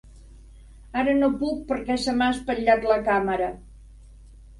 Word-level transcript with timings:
Ara 1.01 1.11
no 1.17 1.27
puc 1.43 1.59
perquè 1.71 1.97
se 2.05 2.15
m'ha 2.21 2.29
espatllat 2.37 2.87
la 2.93 2.97
càmera. 3.09 3.51